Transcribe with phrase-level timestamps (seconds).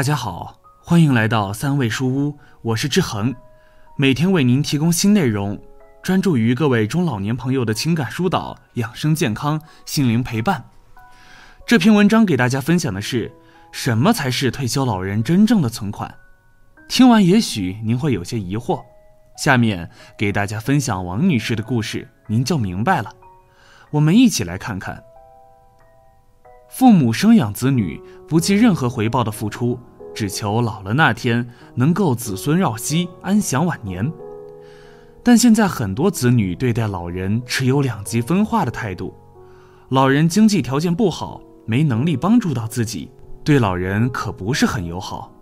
[0.00, 3.34] 大家好，欢迎来到三味书屋，我是志恒，
[3.98, 5.60] 每天为您提供新内容，
[6.02, 10.64] 专注于各位中老年朋友的情感疏导、养生健康、心灵陪伴。
[11.66, 13.30] 这篇文章给大家分享的是
[13.72, 16.14] 什么才是退休老人真正的存款？
[16.88, 18.82] 听完也许您会有些疑惑，
[19.36, 23.12] 下面给大家分享王女士的故事，您就明白了。
[23.90, 25.04] 我们一起来看看。
[26.70, 29.76] 父母生养子女，不计任何回报的付出，
[30.14, 34.10] 只求老了那天能够子孙绕膝，安享晚年。
[35.22, 39.14] 但现在很多子女对待老人持有两极分化的态度，
[39.90, 43.10] 老人经济条件不好，没能力帮助到自己，
[43.44, 45.32] 对老人可不是很友好。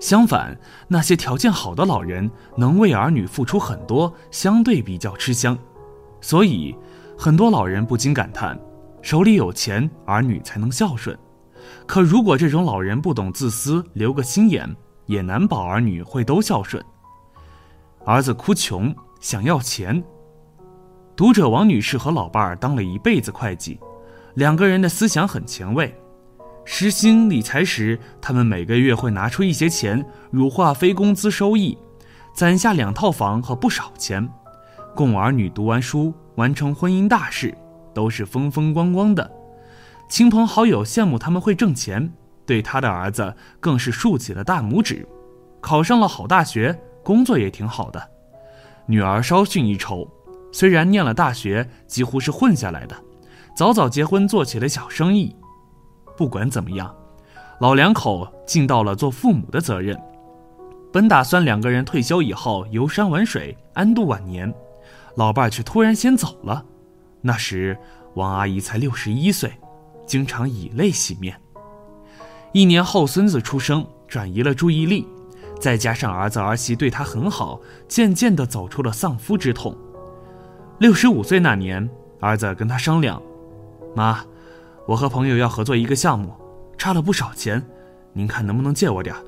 [0.00, 0.56] 相反，
[0.88, 5.56] 那些条件好的老人能为儿女付出很多，相对比较吃香。
[6.20, 6.74] 所以，
[7.16, 8.58] 很多老人不禁感叹。
[9.02, 11.16] 手里有钱，儿女才能孝顺。
[11.86, 14.68] 可如果这种老人不懂自私，留个心眼，
[15.06, 16.82] 也难保儿女会都孝顺。
[18.04, 20.02] 儿子哭穷，想要钱。
[21.16, 23.78] 读者王女士和老伴儿当了一辈子会计，
[24.34, 25.94] 两个人的思想很前卫。
[26.64, 31.76] 实行理财时，他们每个月会拿出一些钱，乳化非工资收益，
[32.34, 34.28] 攒下两套房和不少钱，
[34.94, 37.56] 供儿女读完书，完成婚姻大事。
[37.94, 39.30] 都是风风光光的，
[40.14, 42.12] 亲朋好友羡慕他们会挣钱，
[42.46, 45.04] 对他的儿子更是竖起了大拇指。
[45.60, 48.00] 考上了好大学，工作也挺好的。
[48.86, 50.08] 女儿稍逊一筹，
[50.52, 52.94] 虽然念了大学，几乎是混下来的，
[53.56, 55.34] 早早结婚做起了小生意。
[56.16, 56.94] 不管怎么样，
[57.58, 60.00] 老两口尽到了做父母的责任。
[60.92, 64.54] 本打算两个人退休以后游山玩水，安度晚年，
[65.16, 66.64] 老伴儿却突然先走了。
[67.20, 67.76] 那时，
[68.14, 69.52] 王阿姨才六十一岁，
[70.06, 71.40] 经常以泪洗面。
[72.52, 75.06] 一年后，孙子出生，转移了注意力，
[75.60, 79.76] 再加上儿子儿媳对他很好，渐渐地走出了丧夫之痛。
[80.78, 81.88] 六十五岁那年，
[82.20, 83.20] 儿子跟他商量
[83.94, 84.24] ：“妈，
[84.86, 86.32] 我和朋友要合作一个项目，
[86.78, 87.64] 差了不少钱，
[88.12, 89.22] 您看能不能借我点儿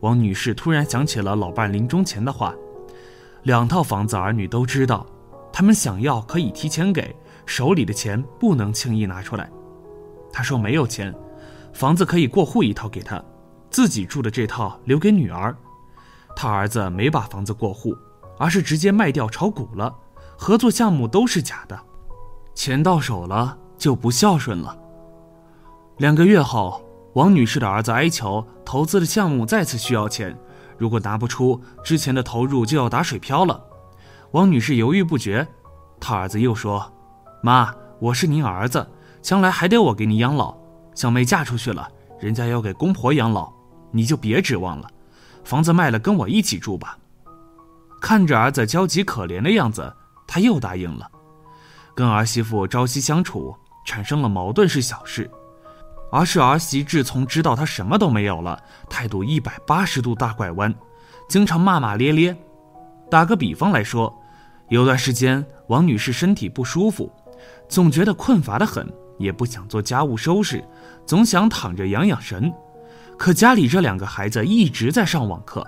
[0.00, 2.54] 王女士突然想起了老伴临终前的话
[3.44, 5.06] ：“两套房子，儿女都知道。”
[5.50, 7.14] 他们想要可以提前给，
[7.46, 9.48] 手里的钱不能轻易拿出来。
[10.34, 11.14] 他说没有钱，
[11.72, 13.22] 房子可以过户一套给他，
[13.70, 15.56] 自己住的这套留给女儿。
[16.34, 17.96] 他儿子没把房子过户，
[18.36, 19.94] 而是直接卖掉炒股了。
[20.36, 21.80] 合作项目都是假的，
[22.52, 24.76] 钱到手了就不孝顺了。
[25.98, 30.36] 两个月后，王女士的儿子哀求投资的项目再次需要钱，
[30.76, 33.64] 如果拿不出之前的投入，就要打水漂了。
[34.32, 35.46] 王女士犹豫不决，
[36.00, 36.92] 她儿子又说
[37.40, 38.84] ：“妈，我是您儿子，
[39.24, 40.54] 将来还得我给你养老。
[40.94, 41.88] 小妹嫁出去了，
[42.20, 43.50] 人家要给公婆养老，
[43.90, 44.88] 你就别指望了。
[45.42, 46.98] 房子卖了，跟我一起住吧。”
[48.02, 49.90] 看着儿子焦急可怜的样子，
[50.26, 51.10] 他又答应了。
[51.94, 55.28] 跟儿媳妇朝夕相处，产生了矛盾是小事，
[56.12, 60.72] 而是儿媳自从知道他什么都没有了，态度一百八十度大拐弯，
[61.30, 62.36] 经常骂骂咧咧。
[63.10, 64.14] 打个比方来说。
[64.70, 67.12] 有段时间，王女士身体不舒服，
[67.68, 70.62] 总觉得困乏的很，也不想做家务收拾，
[71.06, 72.52] 总想躺着养养神。
[73.16, 75.66] 可家里这两个孩子一直在上网课，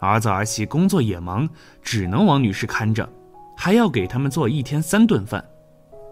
[0.00, 1.48] 儿子儿媳工作也忙，
[1.82, 3.08] 只能王女士看着，
[3.56, 5.44] 还要给他们做一天三顿饭。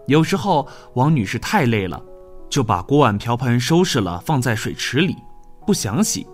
[0.07, 2.01] 有时候王女士太累了，
[2.49, 5.15] 就把锅碗瓢盆收拾了，放在水池里，
[5.65, 6.27] 不想洗。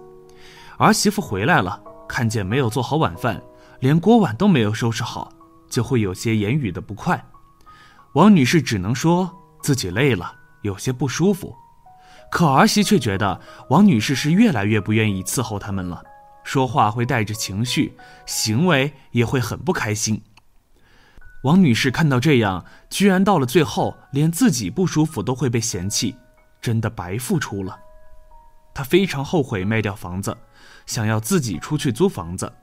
[0.78, 3.42] 儿媳妇回来了，看见没有做好晚饭，
[3.80, 5.32] 连锅碗都没有收拾好。
[5.70, 7.24] 就会有些言语的不快，
[8.12, 11.56] 王女士只能说自己累了，有些不舒服。
[12.32, 16.04] 可儿媳却觉得王女士是越来越不愿意伺候他们了，
[16.44, 20.22] 说话会带着情绪，行为也会很不开心。
[21.44, 26.16] 王女士看到这样，居然到了最后连自己不舒服都会被嫌弃，
[26.62, 27.78] 真的白付出了。
[28.74, 30.38] 她非常后悔卖掉房子，
[30.86, 32.54] 想要自己出去租房子。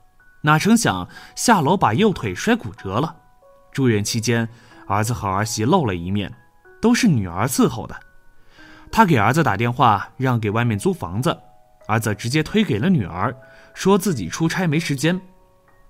[0.40, 3.16] 哪成想下楼把右腿摔骨折了，
[3.72, 4.48] 住院期间，
[4.86, 6.32] 儿子和儿媳露了一面，
[6.80, 7.96] 都是女儿伺候的。
[8.90, 11.36] 他给儿子打电话让给外面租房子，
[11.86, 13.34] 儿子直接推给了女儿，
[13.74, 15.20] 说自己出差没时间。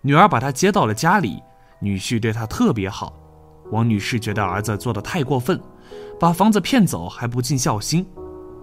[0.01, 1.43] 女儿把他接到了家里，
[1.81, 3.13] 女婿对他特别好。
[3.71, 5.61] 王女士觉得儿子做的太过分，
[6.19, 8.07] 把房子骗走还不尽孝心。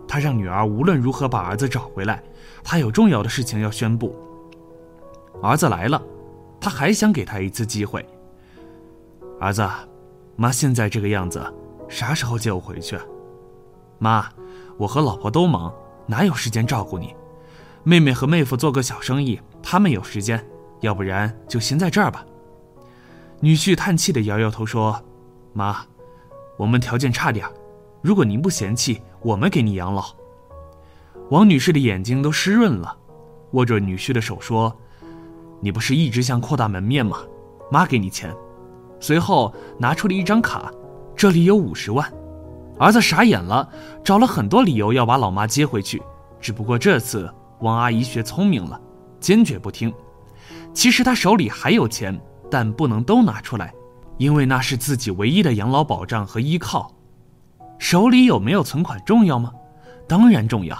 [0.08, 2.22] 她让女儿无论如何把儿子找回来，
[2.64, 4.16] 她有重要的事情要宣布。
[5.42, 6.02] 儿子来了，
[6.60, 8.06] 她还想给他一次机会。
[9.40, 9.68] 儿子，
[10.36, 11.42] 妈现在这个样子，
[11.88, 12.98] 啥时候接我回去？
[14.00, 14.28] 妈，
[14.78, 15.74] 我和老婆都忙，
[16.06, 17.16] 哪有时间照顾你？
[17.84, 20.44] 妹妹和妹夫做个小生意，他们有时间，
[20.82, 22.26] 要不然就先在这儿吧。
[23.40, 25.00] 女婿叹气的摇摇头说
[25.54, 25.86] ：“妈，
[26.58, 27.48] 我们条件差点
[28.02, 30.06] 如果您不嫌弃，我们给你养老。”
[31.30, 32.98] 王女士的眼睛都湿润了，
[33.52, 34.76] 握着女婿的手说
[35.62, 37.20] ：“你不是一直想扩大门面吗？
[37.72, 38.36] 妈给你钱。”
[39.00, 40.72] 随后拿出了一张卡，
[41.16, 42.12] 这里有五十万。
[42.78, 43.70] 儿子傻眼了，
[44.04, 46.02] 找了很多理由要把老妈接回去，
[46.40, 48.80] 只不过这次王阿姨学聪明了，
[49.20, 49.94] 坚决不听。
[50.74, 52.20] 其实她手里还有钱。
[52.48, 53.74] 但不能都拿出来，
[54.20, 56.94] 因为那是自己唯一的养老保障和依靠。
[57.80, 59.52] 手里有没有存款重要吗？
[60.08, 60.78] 当然重要。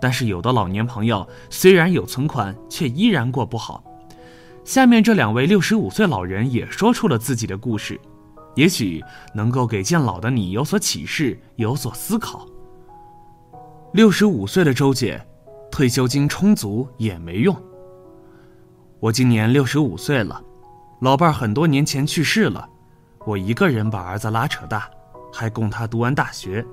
[0.00, 3.84] 但是有的老年朋友虽然有存款，却依然过不好。
[4.64, 8.00] 下面这两位六十五岁老人也说出了自己的故事，
[8.56, 12.46] 也许能够给渐老的你有所启示，有所思考。
[13.92, 15.24] 六十五岁的周姐，
[15.70, 17.54] 退休金充足也没用。
[18.98, 20.42] 我今年六十五岁了。
[21.00, 22.66] 老伴儿很多年前去世了，
[23.26, 24.88] 我一个人把儿子拉扯大，
[25.30, 26.64] 还供他读完大学，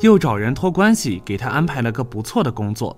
[0.00, 2.96] 又找人托关系给他安排了个不错的工作。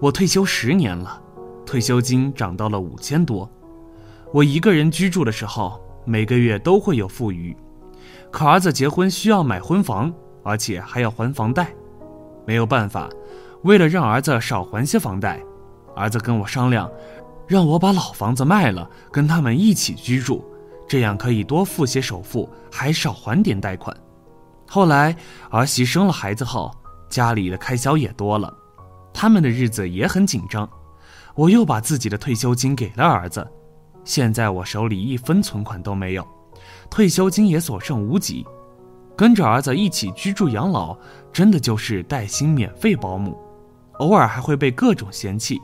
[0.00, 1.20] 我退休十年了，
[1.66, 3.48] 退休金涨到了五千多。
[4.32, 7.54] 我一个人居住的时候，每个月都会有富余。
[8.30, 10.12] 可儿子结婚需要买婚房，
[10.42, 11.68] 而且还要还房贷，
[12.46, 13.08] 没有办法，
[13.62, 15.42] 为了让儿子少还些房贷，
[15.94, 16.90] 儿子跟我商量。
[17.46, 20.44] 让我把老房子卖了，跟他们一起居住，
[20.88, 23.96] 这样可以多付些首付，还少还点贷款。
[24.68, 25.16] 后来
[25.50, 26.72] 儿媳生了孩子后，
[27.08, 28.52] 家里的开销也多了，
[29.14, 30.68] 他们的日子也很紧张。
[31.36, 33.46] 我又把自己的退休金给了儿子，
[34.06, 36.26] 现在我手里一分存款都没有，
[36.88, 38.42] 退休金也所剩无几。
[39.14, 40.96] 跟着儿子一起居住养老，
[41.30, 43.36] 真的就是带薪免费保姆，
[43.98, 45.60] 偶尔还会被各种嫌弃。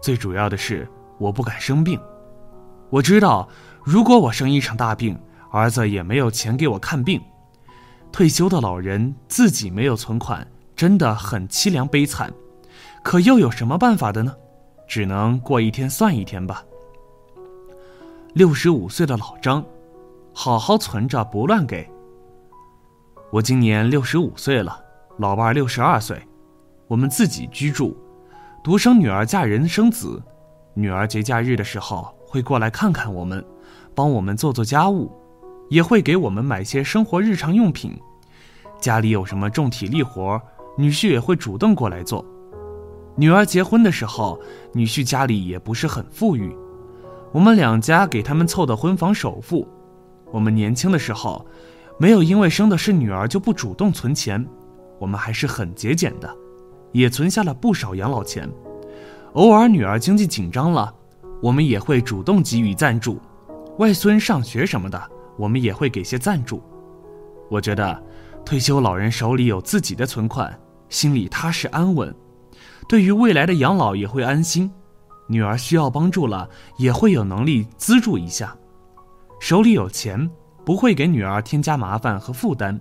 [0.00, 0.88] 最主要的是。
[1.18, 2.00] 我不敢生病，
[2.88, 3.46] 我知道，
[3.84, 7.20] 如果我生一场大病，儿子也没有钱给我看病。
[8.10, 12.32] 退休的老人自己没有存款，真的很凄凉悲惨。
[13.04, 14.34] 可又有什么办法的呢？
[14.88, 16.64] 只能过一天算一天吧。
[18.32, 19.64] 六十五岁的老张，
[20.32, 21.90] 好好存着不乱给。
[23.32, 24.80] 我今年六十五岁了，
[25.18, 26.16] 老伴儿六十二岁，
[26.86, 27.96] 我们自己居住，
[28.62, 30.22] 独生女儿嫁人生子。
[30.74, 33.44] 女儿节假日的时候会过来看看我们，
[33.96, 35.10] 帮我们做做家务，
[35.68, 38.00] 也会给我们买些生活日常用品。
[38.80, 40.40] 家里有什么重体力活，
[40.78, 42.24] 女婿也会主动过来做。
[43.16, 44.40] 女儿结婚的时候，
[44.72, 46.56] 女婿家里也不是很富裕，
[47.32, 49.66] 我们两家给他们凑的婚房首付。
[50.32, 51.46] 我们年轻的时候，
[51.98, 54.44] 没有因为生的是女儿就不主动存钱，
[54.98, 56.28] 我们还是很节俭的，
[56.92, 58.50] 也存下了不少养老钱。
[59.34, 60.92] 偶尔女儿经济紧张了，
[61.40, 63.16] 我们也会主动给予赞助；
[63.78, 65.00] 外孙上学什么的，
[65.36, 66.60] 我们也会给些赞助。
[67.48, 68.02] 我觉得，
[68.44, 72.12] 退休老人手里有自己的存款，心里踏实安稳，
[72.88, 74.70] 对于未来的养老也会安心。
[75.30, 78.52] 女儿需要帮助了，也会有能力资助一下。
[79.38, 80.28] 手里有钱，
[80.64, 82.76] 不会给女儿添加麻烦和负担，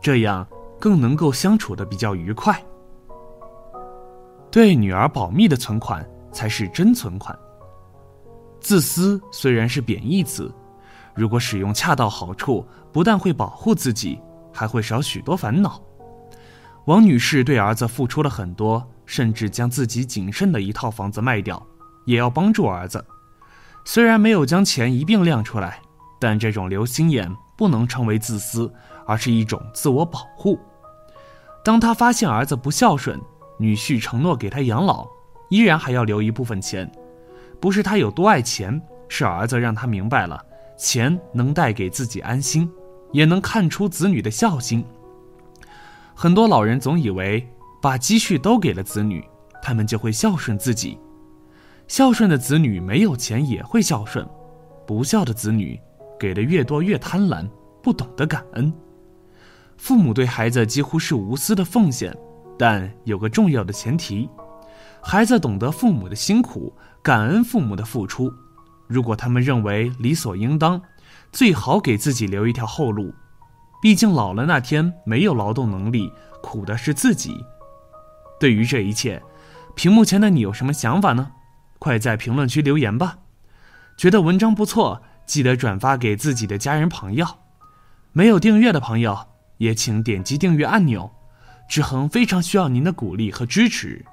[0.00, 0.46] 这样
[0.78, 2.58] 更能够相处的比较愉快。
[4.50, 7.38] 对女儿保密的存款才是真存款。
[8.60, 10.50] 自私虽然是贬义词，
[11.14, 14.18] 如果使用恰到好处，不但会保护自己，
[14.50, 15.78] 还会少许多烦恼。
[16.86, 21.62] 王女士对儿子付出了很多，甚至将自己仅剩的一套房子卖掉，
[22.04, 23.04] 也要帮助儿子。
[23.84, 25.80] 虽然没有将钱一并亮出来，
[26.20, 28.72] 但这种留心眼不能称为自私，
[29.06, 30.58] 而是一种自我保护。
[31.64, 33.20] 当他发现儿子不孝顺，
[33.58, 35.06] 女婿承诺给他养老，
[35.48, 36.90] 依然还要留一部分钱，
[37.60, 40.42] 不是他有多爱钱，是儿子让他明白了，
[40.78, 42.70] 钱能带给自己安心，
[43.12, 44.84] 也能看出子女的孝心。
[46.14, 47.46] 很多老人总以为
[47.80, 49.24] 把积蓄都给了子女，
[49.62, 50.98] 他们就会孝顺自己。
[51.90, 54.24] 孝顺的子女没有钱也会孝顺，
[54.86, 55.76] 不孝的子女
[56.20, 57.44] 给的越多越贪婪，
[57.82, 58.72] 不懂得感恩。
[59.76, 62.16] 父母对孩子几乎是无私的奉献。
[62.56, 64.30] 但有个重要的前提，
[65.02, 68.32] 孩子懂得父母的辛苦，感恩父母的付出。
[68.86, 70.80] 如果他们认为理所应当，
[71.32, 73.12] 最好给自己留一条后路。
[73.82, 76.08] 毕竟老了那天没有劳动能力，
[76.40, 77.44] 苦的是自己。
[78.38, 79.20] 对于这一切，
[79.74, 81.32] 屏幕前的你有什么想法呢？
[81.80, 83.18] 快在评论区留言吧。
[83.96, 87.26] 觉得文章不错，记得转发给自己的家人朋友。
[88.12, 89.26] 没有订阅的朋友，
[89.58, 91.10] 也请点击订阅按钮。
[91.68, 94.04] 志恒非常需要您的鼓励和支持。